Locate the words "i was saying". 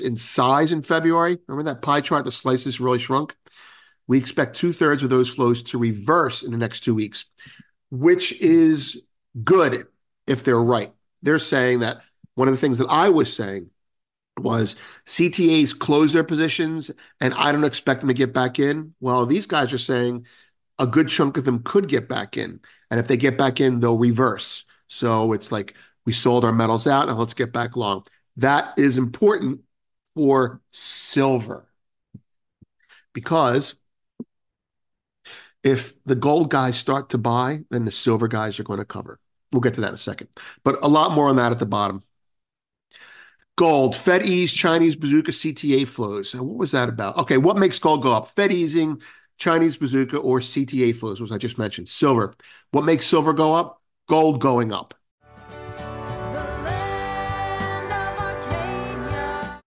12.88-13.70